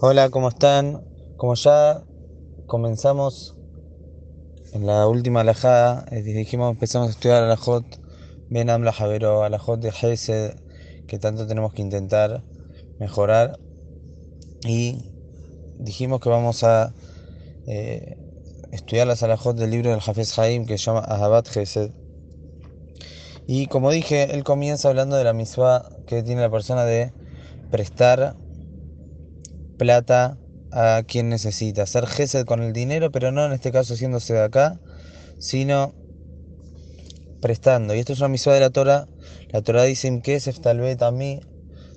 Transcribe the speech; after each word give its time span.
Hola, 0.00 0.30
¿cómo 0.30 0.48
están? 0.48 1.04
Como 1.36 1.56
ya 1.56 2.04
comenzamos 2.68 3.56
en 4.72 4.86
la 4.86 5.08
última 5.08 5.40
alajada, 5.40 6.04
eh, 6.12 6.22
dijimos 6.22 6.70
empezamos 6.70 7.08
a 7.08 7.10
estudiar 7.10 7.42
alajot 7.42 7.84
Ben 8.48 8.70
Amla 8.70 8.92
Javero, 8.92 9.42
alajot 9.42 9.80
de 9.80 9.88
Hesed, 9.88 10.54
que 11.08 11.18
tanto 11.18 11.48
tenemos 11.48 11.72
que 11.72 11.82
intentar 11.82 12.44
mejorar. 13.00 13.58
Y 14.64 15.10
dijimos 15.80 16.20
que 16.20 16.28
vamos 16.28 16.62
a 16.62 16.94
eh, 17.66 18.16
estudiar 18.70 19.08
las 19.08 19.24
alajot 19.24 19.56
del 19.56 19.72
libro 19.72 19.90
del 19.90 19.98
Hafez 19.98 20.38
Haim 20.38 20.64
que 20.64 20.78
se 20.78 20.84
llama 20.84 21.00
Ahabat 21.00 21.48
Hesed. 21.56 21.90
Y 23.48 23.66
como 23.66 23.90
dije, 23.90 24.32
él 24.32 24.44
comienza 24.44 24.90
hablando 24.90 25.16
de 25.16 25.24
la 25.24 25.32
misma 25.32 25.88
que 26.06 26.22
tiene 26.22 26.40
la 26.40 26.50
persona 26.50 26.84
de 26.84 27.12
prestar 27.72 28.36
plata 29.78 30.38
a 30.70 31.02
quien 31.06 31.28
necesita. 31.28 31.82
Hacer 31.82 32.06
gesed 32.06 32.44
con 32.44 32.62
el 32.62 32.72
dinero, 32.72 33.10
pero 33.10 33.32
no 33.32 33.46
en 33.46 33.52
este 33.52 33.72
caso 33.72 33.94
haciéndose 33.94 34.34
de 34.34 34.42
acá, 34.42 34.80
sino 35.38 35.94
prestando. 37.40 37.94
Y 37.94 38.00
esto 38.00 38.12
es 38.12 38.18
una 38.18 38.28
misión 38.28 38.54
de 38.54 38.60
la 38.60 38.70
Torah. 38.70 39.08
La 39.50 39.62
Torah 39.62 39.84
dice 39.84 40.20
que 40.22 40.34
es 40.34 40.60
tal 40.60 40.80
vez 40.80 41.00
a 41.00 41.10
mí, 41.10 41.40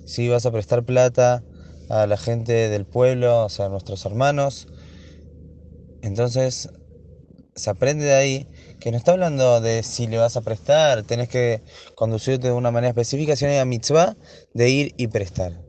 si 0.06 0.28
vas 0.28 0.46
a 0.46 0.50
prestar 0.52 0.84
plata 0.84 1.42
a 1.88 2.06
la 2.06 2.16
gente 2.16 2.70
del 2.70 2.86
pueblo, 2.86 3.44
o 3.44 3.48
sea, 3.48 3.66
a 3.66 3.68
nuestros 3.68 4.04
hermanos. 4.06 4.68
Entonces, 6.02 6.70
se 7.54 7.70
aprende 7.70 8.06
de 8.06 8.14
ahí 8.14 8.48
que 8.80 8.90
no 8.90 8.96
está 8.96 9.12
hablando 9.12 9.60
de 9.60 9.82
si 9.82 10.06
le 10.06 10.18
vas 10.18 10.36
a 10.36 10.40
prestar, 10.40 11.02
tenés 11.04 11.28
que 11.28 11.62
conducirte 11.94 12.48
de 12.48 12.52
una 12.52 12.70
manera 12.70 12.88
específica, 12.88 13.36
sino 13.36 13.50
hay 13.50 13.64
mitzvah 13.64 14.16
de 14.54 14.70
ir 14.70 14.94
y 14.96 15.08
prestar. 15.08 15.60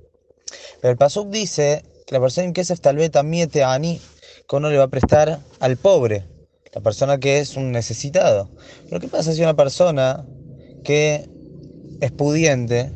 Pero 0.81 0.91
el 0.91 0.97
Pasuk 0.97 1.29
dice 1.29 1.83
la 2.13 2.19
persona 2.19 2.45
en 2.45 2.53
tal 2.53 2.95
vez 2.95 3.09
también 3.09 3.49
te 3.49 3.63
ani, 3.63 3.99
que 4.47 4.55
uno 4.55 4.69
le 4.69 4.77
va 4.77 4.83
a 4.83 4.87
prestar 4.87 5.39
al 5.59 5.77
pobre, 5.77 6.23
la 6.71 6.79
persona 6.79 7.17
que 7.17 7.39
es 7.39 7.55
un 7.55 7.71
necesitado. 7.71 8.49
Pero 8.87 9.01
¿qué 9.01 9.07
pasa 9.07 9.33
si 9.33 9.41
una 9.41 9.55
persona 9.55 10.23
que 10.83 11.27
es 12.01 12.11
pudiente, 12.11 12.91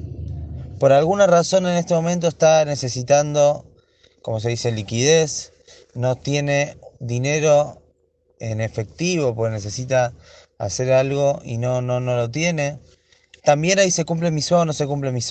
por 0.80 0.92
alguna 0.92 1.26
razón 1.26 1.66
en 1.66 1.78
este 1.78 1.96
momento 1.96 2.28
está 2.28 2.64
necesitando, 2.66 3.66
como 4.22 4.40
se 4.40 4.50
dice, 4.50 4.72
liquidez, 4.72 5.52
no 5.96 6.16
tiene 6.16 6.78
dinero 7.00 7.82
en 8.40 8.62
efectivo, 8.62 9.34
porque 9.34 9.56
necesita 9.56 10.14
hacer 10.60 10.92
algo 10.92 11.42
y 11.44 11.58
no, 11.58 11.82
no, 11.82 12.00
no 12.00 12.16
lo 12.16 12.30
tiene? 12.30 12.78
También 13.44 13.80
ahí 13.80 13.90
se 13.90 14.06
cumple 14.06 14.30
mi 14.30 14.42
o 14.52 14.66
no 14.66 14.74
se 14.74 14.86
cumple 14.86 15.12
mi 15.12 15.22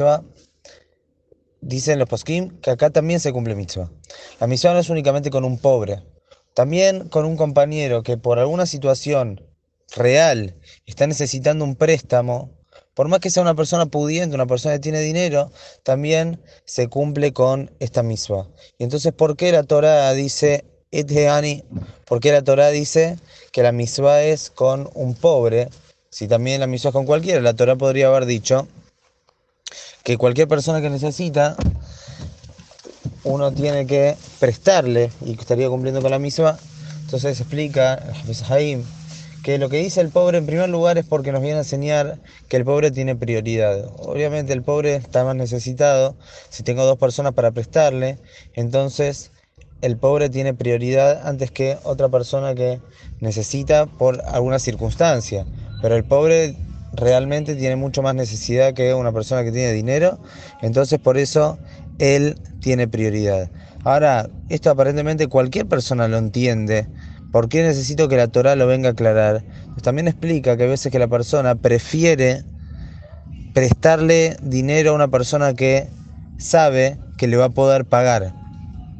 dicen 1.66 1.98
los 1.98 2.08
poskim 2.08 2.60
que 2.60 2.70
acá 2.70 2.90
también 2.90 3.20
se 3.20 3.32
cumple 3.32 3.54
mitzvah. 3.54 3.90
La 4.40 4.46
mitzvah 4.46 4.72
no 4.72 4.78
es 4.78 4.88
únicamente 4.88 5.30
con 5.30 5.44
un 5.44 5.58
pobre, 5.58 6.02
también 6.54 7.08
con 7.08 7.24
un 7.24 7.36
compañero 7.36 8.02
que 8.02 8.16
por 8.16 8.38
alguna 8.38 8.66
situación 8.66 9.42
real 9.94 10.54
está 10.86 11.06
necesitando 11.06 11.64
un 11.64 11.74
préstamo, 11.74 12.50
por 12.94 13.08
más 13.08 13.20
que 13.20 13.30
sea 13.30 13.42
una 13.42 13.54
persona 13.54 13.86
pudiente, 13.86 14.34
una 14.34 14.46
persona 14.46 14.76
que 14.76 14.80
tiene 14.80 15.00
dinero, 15.00 15.50
también 15.82 16.40
se 16.64 16.88
cumple 16.88 17.32
con 17.32 17.70
esta 17.78 18.02
misma. 18.02 18.48
Y 18.78 18.84
entonces, 18.84 19.12
¿por 19.12 19.36
qué 19.36 19.52
la 19.52 19.64
Torah 19.64 20.12
dice, 20.12 20.64
Eteani? 20.92 21.64
¿Por 22.06 22.20
qué 22.20 22.32
la 22.32 22.42
Torah 22.42 22.70
dice 22.70 23.18
que 23.52 23.62
la 23.62 23.72
misma 23.72 24.22
es 24.22 24.50
con 24.50 24.88
un 24.94 25.14
pobre? 25.14 25.68
Si 26.10 26.26
también 26.26 26.60
la 26.60 26.66
misma 26.66 26.88
es 26.88 26.94
con 26.94 27.04
cualquiera, 27.04 27.40
la 27.42 27.54
Torah 27.54 27.76
podría 27.76 28.06
haber 28.06 28.24
dicho, 28.24 28.66
que 30.06 30.16
cualquier 30.16 30.46
persona 30.46 30.80
que 30.80 30.88
necesita, 30.88 31.56
uno 33.24 33.50
tiene 33.50 33.88
que 33.88 34.14
prestarle 34.38 35.10
y 35.20 35.32
estaría 35.32 35.68
cumpliendo 35.68 36.00
con 36.00 36.12
la 36.12 36.20
misma. 36.20 36.56
Entonces 37.00 37.40
explica 37.40 38.14
Jaim 38.46 38.84
que 39.42 39.58
lo 39.58 39.68
que 39.68 39.78
dice 39.78 40.00
el 40.00 40.10
pobre 40.10 40.38
en 40.38 40.46
primer 40.46 40.68
lugar 40.68 40.96
es 40.96 41.04
porque 41.04 41.32
nos 41.32 41.42
viene 41.42 41.56
a 41.56 41.62
enseñar 41.62 42.20
que 42.48 42.56
el 42.56 42.64
pobre 42.64 42.92
tiene 42.92 43.16
prioridad. 43.16 43.90
Obviamente 43.98 44.52
el 44.52 44.62
pobre 44.62 44.94
está 44.94 45.24
más 45.24 45.34
necesitado. 45.34 46.14
Si 46.50 46.62
tengo 46.62 46.84
dos 46.84 46.98
personas 46.98 47.32
para 47.32 47.50
prestarle, 47.50 48.16
entonces 48.54 49.32
el 49.80 49.96
pobre 49.96 50.30
tiene 50.30 50.54
prioridad 50.54 51.26
antes 51.26 51.50
que 51.50 51.78
otra 51.82 52.08
persona 52.08 52.54
que 52.54 52.80
necesita 53.18 53.86
por 53.86 54.22
alguna 54.24 54.60
circunstancia. 54.60 55.44
Pero 55.82 55.96
el 55.96 56.04
pobre 56.04 56.54
realmente 56.96 57.54
tiene 57.54 57.76
mucho 57.76 58.02
más 58.02 58.14
necesidad 58.14 58.74
que 58.74 58.94
una 58.94 59.12
persona 59.12 59.44
que 59.44 59.52
tiene 59.52 59.72
dinero, 59.72 60.18
entonces 60.62 60.98
por 60.98 61.18
eso 61.18 61.58
él 61.98 62.38
tiene 62.60 62.88
prioridad. 62.88 63.50
Ahora, 63.84 64.28
esto 64.48 64.70
aparentemente 64.70 65.28
cualquier 65.28 65.66
persona 65.66 66.08
lo 66.08 66.18
entiende. 66.18 66.88
¿Por 67.30 67.48
qué 67.48 67.62
necesito 67.62 68.08
que 68.08 68.16
la 68.16 68.28
Torah 68.28 68.56
lo 68.56 68.66
venga 68.66 68.88
a 68.88 68.92
aclarar? 68.92 69.44
Pues 69.72 69.82
también 69.82 70.08
explica 70.08 70.56
que 70.56 70.64
a 70.64 70.66
veces 70.66 70.90
que 70.90 70.98
la 70.98 71.08
persona 71.08 71.54
prefiere 71.54 72.42
prestarle 73.52 74.36
dinero 74.42 74.90
a 74.90 74.94
una 74.94 75.08
persona 75.08 75.54
que 75.54 75.88
sabe 76.38 76.98
que 77.16 77.26
le 77.26 77.36
va 77.36 77.46
a 77.46 77.50
poder 77.50 77.84
pagar. 77.84 78.34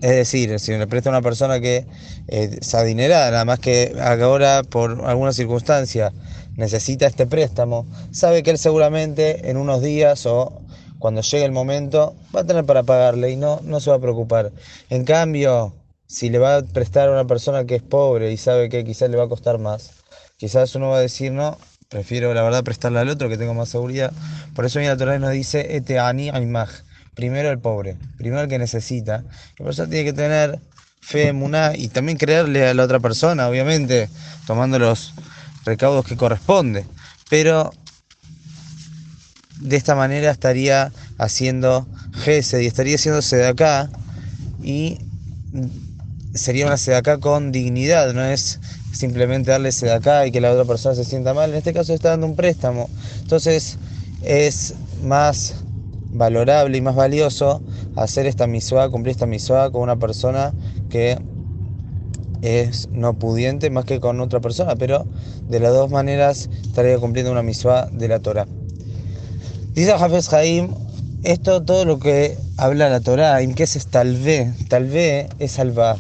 Es 0.03 0.11
decir, 0.11 0.59
si 0.61 0.73
le 0.77 0.87
presta 0.87 1.11
a 1.11 1.13
una 1.13 1.23
persona 1.23 1.59
que 1.61 1.87
eh, 2.29 2.59
es 2.61 2.75
adinerada, 2.75 3.31
nada 3.31 3.45
más 3.45 3.59
que 3.59 3.97
ahora 4.01 4.63
por 4.63 5.05
alguna 5.07 5.33
circunstancia 5.33 6.13
necesita 6.57 7.07
este 7.07 7.27
préstamo, 7.27 7.87
sabe 8.11 8.43
que 8.43 8.51
él 8.51 8.59
seguramente 8.59 9.51
en 9.51 9.57
unos 9.57 9.83
días 9.83 10.27
o 10.27 10.61
cuando 10.99 11.21
llegue 11.21 11.45
el 11.45 11.53
momento 11.53 12.15
va 12.35 12.41
a 12.41 12.45
tener 12.45 12.65
para 12.65 12.83
pagarle 12.83 13.31
y 13.31 13.37
no, 13.37 13.61
no 13.63 13.81
se 13.81 13.91
va 13.91 13.97
a 13.97 14.01
preocupar. 14.01 14.53
En 14.89 15.05
cambio, 15.05 15.75
si 16.07 16.31
le 16.31 16.39
va 16.39 16.57
a 16.57 16.63
prestar 16.63 17.09
a 17.09 17.13
una 17.13 17.27
persona 17.27 17.65
que 17.65 17.77
es 17.77 17.83
pobre 17.83 18.33
y 18.33 18.37
sabe 18.37 18.69
que 18.69 18.85
quizás 18.85 19.11
le 19.11 19.17
va 19.17 19.25
a 19.25 19.29
costar 19.29 19.59
más, 19.59 19.93
quizás 20.37 20.75
uno 20.75 20.91
va 20.91 20.99
a 20.99 21.01
decir, 21.01 21.33
no, 21.33 21.59
prefiero 21.89 22.33
la 22.35 22.43
verdad 22.43 22.65
prestarle 22.65 23.01
al 23.01 23.09
otro 23.09 23.29
que 23.29 23.37
tengo 23.37 23.55
más 23.55 23.69
seguridad. 23.69 24.13
Por 24.55 24.65
eso 24.65 24.81
la 24.81 24.97
Torah 24.97 25.19
nos 25.19 25.33
dice, 25.33 25.77
ete 25.77 25.99
ani 25.99 26.31
aimaj, 26.31 26.71
primero 27.15 27.51
el 27.51 27.59
pobre, 27.59 27.97
primero 28.17 28.43
el 28.43 28.49
que 28.49 28.59
necesita. 28.59 29.25
La 29.59 29.65
persona 29.65 29.91
tiene 29.91 30.05
que 30.05 30.13
tener 30.13 30.59
fe, 31.01 31.33
muná 31.33 31.73
y 31.77 31.89
también 31.89 32.19
creerle 32.19 32.67
a 32.69 32.75
la 32.75 32.85
otra 32.85 33.01
persona, 33.01 33.49
obviamente, 33.49 34.09
tomando 34.47 34.79
los 34.79 35.13
recaudos 35.67 36.07
que 36.07 36.17
corresponde. 36.17 36.87
Pero 37.29 37.73
de 39.61 39.77
esta 39.77 39.95
manera 39.95 40.31
estaría 40.31 40.93
haciendo 41.19 41.87
GESED 42.25 42.61
y 42.61 42.67
estaría 42.67 42.95
haciéndose 42.95 43.37
de 43.37 43.49
acá 43.49 43.91
y 44.63 44.99
sería 46.35 46.67
una 46.67 46.77
acá 46.99 47.19
con 47.19 47.53
dignidad, 47.53 48.13
no 48.13 48.25
es 48.25 48.61
simplemente 48.93 49.51
darle 49.51 49.71
acá 49.93 50.27
y 50.27 50.33
que 50.33 50.41
la 50.41 50.53
otra 50.53 50.65
persona 50.65 50.95
se 50.95 51.05
sienta 51.05 51.35
mal. 51.35 51.51
En 51.51 51.57
este 51.57 51.73
caso 51.73 51.93
está 51.93 52.11
dando 52.11 52.27
un 52.27 52.37
préstamo. 52.37 52.89
Entonces 53.21 53.79
es 54.23 54.75
más 55.03 55.55
valorable 56.11 56.79
y 56.79 56.81
más 56.81 56.95
valioso 56.95 57.63
hacer 57.97 58.27
esta 58.27 58.47
misua, 58.47 58.91
cumplir 58.91 59.13
esta 59.13 59.27
misua 59.27 59.71
con 59.71 59.83
una 59.83 59.97
persona 59.97 60.53
que 60.91 61.19
es 62.43 62.89
no 62.91 63.15
pudiente 63.15 63.71
más 63.71 63.85
que 63.85 64.01
con 64.01 64.21
otra 64.21 64.41
persona, 64.41 64.77
pero 64.77 65.07
de 65.49 65.61
las 65.61 65.73
dos 65.73 65.91
maneras 65.91 66.49
estaría 66.63 66.99
cumpliendo 66.99 67.33
una 67.33 67.43
misua 67.43 67.89
de 67.93 68.09
la 68.09 68.21
Torah. 68.21 68.47
Dice 69.75 69.93
Hafez 69.93 70.33
Haim, 70.33 70.75
esto 71.23 71.63
todo 71.63 71.85
lo 71.85 71.99
que 71.99 72.37
habla 72.57 72.89
la 72.89 73.01
Torah, 73.01 73.43
en 73.43 73.55
qué 73.55 73.65
es 73.65 73.87
tal 73.87 74.17
vez, 74.17 74.49
tal 74.69 74.87
vez 74.87 75.29
es 75.39 75.53
salvar. 75.53 75.97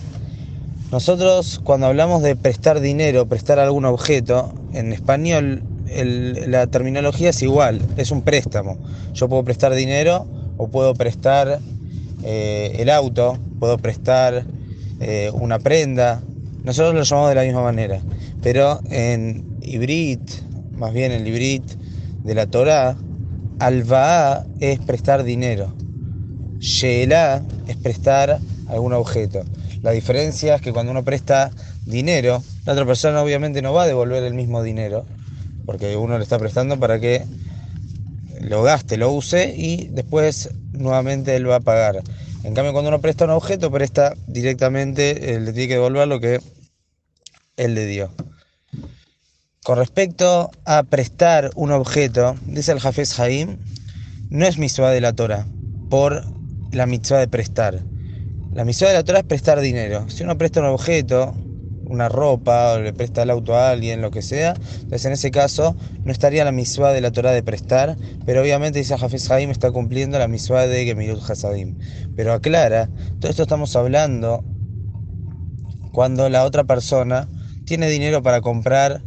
Nosotros 0.93 1.61
cuando 1.65 1.87
hablamos 1.87 2.23
de 2.23 2.37
prestar 2.37 2.81
dinero, 2.81 3.27
prestar 3.27 3.59
algún 3.59 3.85
objeto, 3.85 4.55
en 4.73 4.93
español 4.93 5.63
la 5.89 6.67
terminología 6.67 7.31
es 7.31 7.43
igual, 7.43 7.81
es 7.97 8.11
un 8.11 8.23
préstamo. 8.23 8.79
Yo 9.15 9.29
puedo 9.29 9.45
prestar 9.45 9.75
dinero 9.75 10.27
o 10.57 10.69
puedo 10.69 10.95
prestar 10.95 11.61
eh, 12.23 12.77
el 12.79 12.91
auto, 12.91 13.39
puedo 13.59 13.79
prestar 13.79 14.45
eh, 15.01 15.31
una 15.33 15.59
prenda. 15.59 16.23
Nosotros 16.67 16.95
lo 16.95 17.03
llamamos 17.05 17.29
de 17.29 17.35
la 17.37 17.43
misma 17.45 17.63
manera. 17.63 18.01
Pero 18.43 18.81
en 18.91 19.57
Ibrit, 19.63 20.21
más 20.73 20.93
bien 20.93 21.13
en 21.13 21.21
el 21.23 21.29
Ibrit 21.29 21.63
de 22.25 22.35
la 22.35 22.49
Torah, 22.49 22.97
Albaá 23.61 24.45
es 24.59 24.81
prestar 24.81 25.23
dinero. 25.23 25.73
Sheelá 26.59 27.41
es 27.69 27.77
prestar 27.77 28.41
algún 28.67 28.95
objeto. 28.95 29.45
La 29.83 29.93
diferencia 29.93 30.57
es 30.57 30.61
que 30.61 30.73
cuando 30.73 30.91
uno 30.91 31.05
presta 31.05 31.53
dinero, 31.85 32.43
la 32.65 32.73
otra 32.73 32.85
persona 32.85 33.23
obviamente 33.23 33.63
no 33.63 33.73
va 33.73 33.85
a 33.85 33.87
devolver 33.87 34.25
el 34.25 34.35
mismo 34.35 34.61
dinero, 34.65 35.07
porque 35.67 35.97
uno 35.97 36.19
le 36.19 36.25
está 36.25 36.37
prestando 36.37 36.81
para 36.81 36.99
que 36.99 37.23
lo 38.41 38.65
gaste, 38.65 38.97
lo 38.97 39.13
use 39.13 39.55
y 39.57 39.87
después 39.93 40.51
nuevamente 40.73 41.37
él 41.37 41.49
va 41.49 41.57
a 41.57 41.61
pagar. 41.61 42.03
En 42.43 42.55
cambio, 42.55 42.73
cuando 42.73 42.89
uno 42.89 43.01
presta 43.01 43.25
un 43.25 43.31
objeto, 43.31 43.71
presta 43.71 44.15
directamente, 44.27 45.35
eh, 45.35 45.41
le 45.41 45.53
tiene 45.53 45.69
que 45.69 45.75
devolver 45.75 46.09
lo 46.09 46.19
que 46.19 46.41
él 47.57 47.75
le 47.75 47.87
dio. 47.87 48.11
Con 49.65 49.79
respecto 49.79 50.51
a 50.65 50.85
prestar 50.85 51.51
un 51.57 51.73
objeto, 51.73 52.37
dice 52.47 52.73
el 52.73 52.81
Jafes 52.81 53.19
Haim, 53.19 53.59
no 54.31 54.47
es 54.47 54.59
mitzvah 54.59 54.91
de 54.91 55.01
la 55.01 55.13
Torah, 55.13 55.47
por 55.91 56.25
la 56.73 56.87
mitzvah 56.87 57.19
de 57.19 57.29
prestar. 57.29 57.83
La 58.53 58.65
misión 58.65 58.89
de 58.89 58.95
la 58.95 59.05
Torah 59.05 59.19
es 59.19 59.25
prestar 59.25 59.61
dinero. 59.61 60.09
Si 60.09 60.23
uno 60.23 60.39
presta 60.39 60.61
un 60.61 60.67
objeto, 60.67 61.35
una 61.89 62.09
ropa, 62.09 62.73
o 62.73 62.79
le 62.81 62.93
presta 62.93 63.23
el 63.23 63.31
auto 63.31 63.55
a 63.55 63.71
alguien, 63.71 64.01
lo 64.01 64.11
que 64.11 64.23
sea, 64.23 64.55
entonces 64.77 65.05
en 65.05 65.13
ese 65.13 65.31
caso 65.31 65.77
no 66.05 66.13
estaría 66.13 66.45
la 66.45 66.53
misma 66.53 66.91
de 66.93 67.01
la 67.01 67.11
Torah 67.11 67.33
de 67.33 67.43
prestar, 67.43 67.97
pero 68.25 68.41
obviamente 68.41 68.79
dice 68.79 68.95
Hafiz 68.95 69.31
Haim 69.31 69.51
está 69.51 69.71
cumpliendo 69.71 70.19
la 70.19 70.27
misma 70.27 70.63
de 70.63 70.85
Gemirut 70.85 71.29
Hasadim. 71.29 71.77
Pero 72.17 72.33
aclara, 72.33 72.89
todo 73.21 73.31
esto 73.31 73.43
estamos 73.43 73.77
hablando 73.77 74.45
cuando 75.93 76.29
la 76.29 76.45
otra 76.45 76.65
persona 76.65 77.29
tiene 77.67 77.91
dinero 77.91 78.23
para 78.23 78.41
comprar 78.41 79.03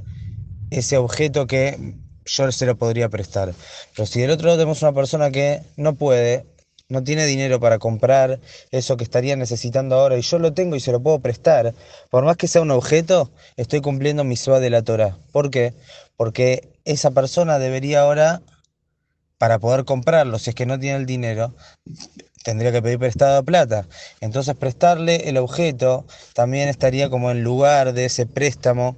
ese 0.69 0.97
objeto 0.97 1.47
que 1.47 1.95
yo 2.25 2.51
se 2.51 2.65
lo 2.65 2.77
podría 2.77 3.09
prestar. 3.09 3.53
Pero 3.95 4.05
si 4.05 4.21
del 4.21 4.31
otro 4.31 4.47
lado 4.47 4.59
tenemos 4.59 4.81
una 4.83 4.93
persona 4.93 5.31
que 5.31 5.63
no 5.77 5.95
puede, 5.95 6.45
no 6.89 7.03
tiene 7.03 7.25
dinero 7.25 7.59
para 7.59 7.79
comprar 7.79 8.39
eso 8.71 8.97
que 8.97 9.03
estaría 9.03 9.35
necesitando 9.35 9.95
ahora 9.95 10.17
y 10.17 10.21
yo 10.21 10.39
lo 10.39 10.53
tengo 10.53 10.75
y 10.75 10.79
se 10.79 10.91
lo 10.91 11.01
puedo 11.01 11.19
prestar, 11.19 11.73
por 12.09 12.23
más 12.23 12.37
que 12.37 12.47
sea 12.47 12.61
un 12.61 12.71
objeto, 12.71 13.31
estoy 13.57 13.81
cumpliendo 13.81 14.23
mi 14.23 14.35
suave 14.35 14.61
de 14.61 14.69
la 14.69 14.83
Torah. 14.83 15.17
¿Por 15.31 15.49
qué? 15.49 15.73
Porque 16.17 16.69
esa 16.85 17.11
persona 17.11 17.59
debería 17.59 18.01
ahora, 18.01 18.41
para 19.37 19.57
poder 19.57 19.85
comprarlo, 19.85 20.37
si 20.37 20.49
es 20.49 20.55
que 20.55 20.65
no 20.65 20.77
tiene 20.77 20.97
el 20.97 21.05
dinero, 21.05 21.55
tendría 22.43 22.71
que 22.71 22.81
pedir 22.81 22.99
prestado 22.99 23.43
plata. 23.43 23.85
Entonces 24.21 24.55
prestarle 24.55 25.29
el 25.29 25.37
objeto 25.37 26.05
también 26.33 26.69
estaría 26.69 27.09
como 27.09 27.31
en 27.31 27.43
lugar 27.43 27.93
de 27.93 28.05
ese 28.05 28.25
préstamo 28.25 28.95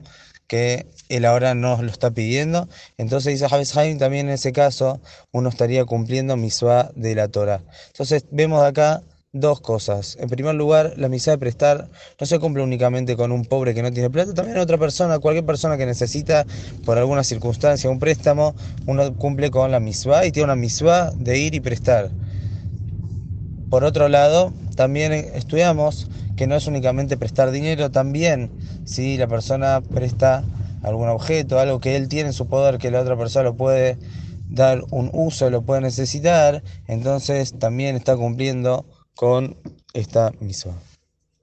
que 0.47 0.85
él 1.09 1.25
ahora 1.25 1.55
nos 1.55 1.81
lo 1.81 1.89
está 1.89 2.11
pidiendo. 2.11 2.67
Entonces 2.97 3.33
dice 3.33 3.47
Javes 3.47 3.75
Haim, 3.77 3.97
también 3.97 4.27
en 4.27 4.33
ese 4.33 4.51
caso 4.51 4.99
uno 5.31 5.49
estaría 5.49 5.85
cumpliendo 5.85 6.35
misua 6.37 6.91
de 6.95 7.15
la 7.15 7.27
Torah. 7.27 7.61
Entonces 7.87 8.25
vemos 8.31 8.63
acá 8.63 9.01
dos 9.33 9.61
cosas. 9.61 10.17
En 10.19 10.29
primer 10.29 10.55
lugar, 10.55 10.93
la 10.97 11.07
misa 11.07 11.31
de 11.31 11.37
prestar 11.37 11.87
no 12.19 12.25
se 12.25 12.39
cumple 12.39 12.63
únicamente 12.63 13.15
con 13.15 13.31
un 13.31 13.45
pobre 13.45 13.73
que 13.73 13.81
no 13.81 13.91
tiene 13.91 14.09
plata, 14.09 14.33
también 14.33 14.57
otra 14.57 14.77
persona, 14.77 15.19
cualquier 15.19 15.45
persona 15.45 15.77
que 15.77 15.85
necesita 15.85 16.45
por 16.85 16.97
alguna 16.97 17.23
circunstancia 17.23 17.89
un 17.89 17.99
préstamo, 17.99 18.53
uno 18.87 19.15
cumple 19.15 19.49
con 19.49 19.71
la 19.71 19.79
misua 19.79 20.25
y 20.25 20.31
tiene 20.31 20.45
una 20.45 20.55
misua 20.55 21.11
de 21.15 21.37
ir 21.37 21.55
y 21.55 21.61
prestar. 21.61 22.09
Por 23.71 23.85
otro 23.85 24.09
lado, 24.09 24.51
también 24.75 25.13
estudiamos 25.13 26.09
que 26.35 26.45
no 26.45 26.55
es 26.55 26.67
únicamente 26.67 27.15
prestar 27.15 27.51
dinero, 27.51 27.89
también 27.89 28.51
si 28.83 29.15
la 29.15 29.27
persona 29.27 29.79
presta 29.79 30.43
algún 30.83 31.07
objeto, 31.07 31.57
algo 31.57 31.79
que 31.79 31.95
él 31.95 32.09
tiene 32.09 32.27
en 32.27 32.33
su 32.33 32.47
poder, 32.47 32.79
que 32.79 32.91
la 32.91 32.99
otra 32.99 33.15
persona 33.15 33.45
lo 33.45 33.55
puede 33.55 33.97
dar 34.49 34.83
un 34.91 35.09
uso, 35.13 35.49
lo 35.49 35.61
puede 35.61 35.79
necesitar, 35.79 36.61
entonces 36.85 37.57
también 37.59 37.95
está 37.95 38.17
cumpliendo 38.17 38.85
con 39.15 39.55
esta 39.93 40.31
misma. 40.41 40.73